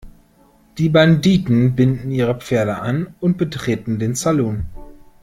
[0.79, 4.65] Die Banditen binden ihre Pferde an und betreten den Salon.